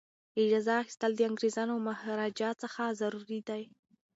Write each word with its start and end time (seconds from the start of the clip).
اجازه 0.43 0.71
اخیستل 0.81 1.11
د 1.15 1.21
انګریزانو 1.29 1.71
او 1.75 1.81
مهاراجا 1.89 2.49
څخه 2.63 2.81
ضروري 3.01 3.39
دي. 3.49 3.63